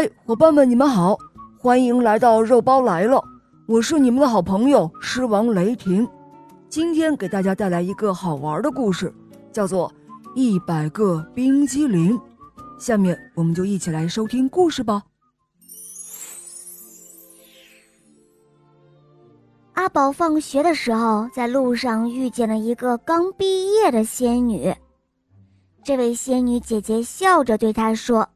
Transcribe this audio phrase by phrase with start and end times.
[0.00, 1.18] 嗨，伙伴们，你们好，
[1.58, 3.20] 欢迎来到肉包来了，
[3.66, 6.08] 我是你们的好朋友狮王雷霆。
[6.68, 9.12] 今天给大家带来一个好玩的故事，
[9.50, 9.92] 叫做
[10.36, 12.16] 《一百个冰激凌》。
[12.78, 15.02] 下面我们就一起来收听故事吧。
[19.72, 24.72] 阿宝放学的时候，在路上遇见了一个刚毕业的仙女。
[25.82, 28.28] 这位仙女姐姐笑着对他说：“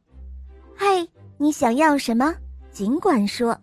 [0.75, 1.07] 嗨，
[1.43, 2.33] 你想要什么？
[2.71, 3.59] 尽管说，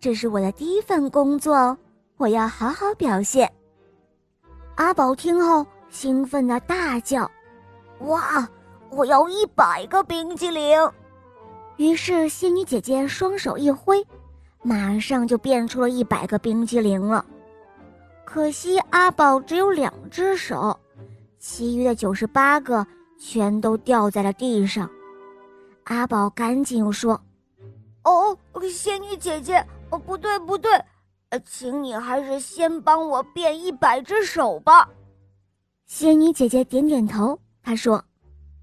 [0.00, 1.78] 这是我的第一份工作哦，
[2.16, 3.48] 我要好好表现。”
[4.74, 7.30] 阿宝听后兴奋的大叫
[8.02, 8.48] ：“哇，
[8.90, 10.76] 我要一百个冰激凌！”
[11.78, 14.04] 于是仙女姐姐双手一挥，
[14.64, 17.24] 马上就变出了一百个冰激凌了。
[18.24, 20.76] 可惜阿宝只有两只手，
[21.38, 22.84] 其余的九十八个。
[23.22, 24.90] 全都掉在了地上，
[25.90, 27.20] 阿宝赶紧又说
[28.04, 28.38] ：“哦，
[28.70, 29.56] 仙女姐姐，
[29.90, 30.70] 哦，不对不对，
[31.30, 34.88] 呃，请你还是先帮我变一百只手吧。”
[35.86, 37.96] 仙女姐姐点点头，她说：“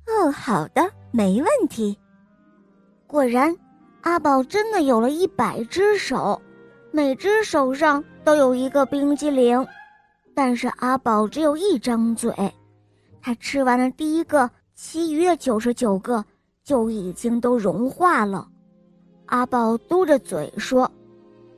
[0.08, 1.98] 哦，好的，没问题。”
[3.06, 3.54] 果然，
[4.04, 6.42] 阿宝真的有了一百只手，
[6.92, 9.68] 每只手上都有一个冰激凌，
[10.34, 12.34] 但是阿宝只有一张嘴。
[13.22, 16.24] 他吃完了第一个，其余的九十九个
[16.68, 18.46] 就已经都融化了。
[19.28, 20.92] 阿宝嘟着嘴说：“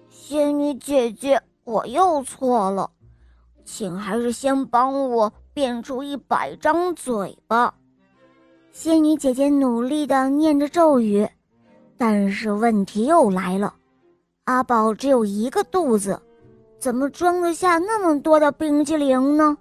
[0.08, 2.92] 仙女姐姐，我又错了，
[3.66, 7.74] 请还是先帮我变出一百张嘴吧。”
[8.72, 11.28] 仙女姐姐努力的念着咒语，
[11.98, 13.74] 但是问题又来了：
[14.44, 16.22] 阿宝只有一个肚子，
[16.78, 19.58] 怎么装得下那么多的冰激凌呢？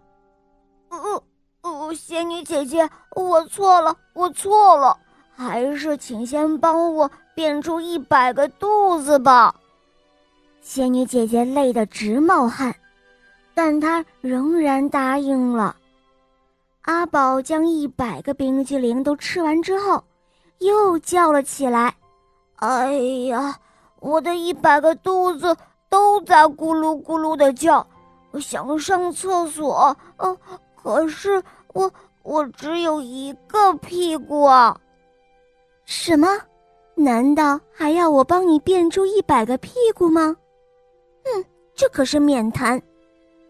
[0.90, 1.22] 呃。
[1.62, 4.96] 哦，仙女姐姐，我错了，我错了，
[5.38, 9.54] 还是请先帮我变出一百个肚子吧。
[10.60, 12.74] 仙女姐姐累得直冒汗，
[13.54, 15.76] 但她仍然答应了。
[16.82, 20.02] 阿宝将一百个冰激凌都吃完之后，
[20.58, 21.94] 又叫了起来
[22.58, 22.90] ：“哎
[23.28, 23.56] 呀，
[24.00, 25.56] 我的一百个肚子
[25.88, 27.86] 都在咕噜咕噜的叫，
[28.32, 30.36] 我想上厕所，呃，
[30.74, 31.40] 可是……”
[31.74, 31.88] 我
[32.24, 34.76] 我只有一个屁股啊！
[35.90, 36.28] 什么？
[36.94, 40.36] 难道还要我帮你变出一百个屁股吗？
[41.24, 41.42] 嗯，
[41.74, 42.78] 这可是免谈。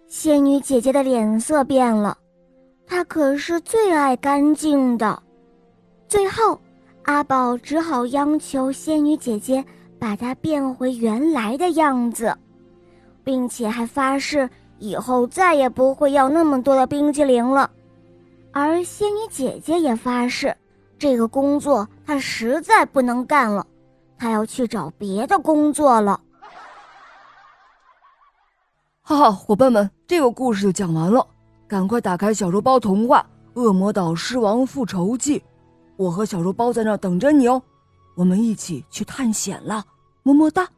[0.07, 2.17] 仙女姐姐的脸色变了，
[2.87, 5.21] 她可是最爱干净的。
[6.07, 6.57] 最后，
[7.07, 9.65] 阿宝只好央求仙女姐姐
[9.99, 12.33] 把她变回原来的样子，
[13.25, 14.49] 并且还发誓
[14.79, 17.69] 以后再也不会要那么多的冰激凌了。
[18.53, 20.57] 而仙女姐姐也发誓，
[20.99, 23.67] 这个工作他实在不能干了，
[24.17, 26.21] 他要去找别的工作了。
[29.03, 31.27] 哈哈，伙伴们，这个故事就讲完了，
[31.67, 33.25] 赶快打开小肉包童话
[33.61, 35.39] 《恶魔岛狮王复仇记》，
[35.97, 37.63] 我和小肉包在那等着你哦，
[38.15, 39.85] 我们一起去探险了，
[40.23, 40.69] 么么哒。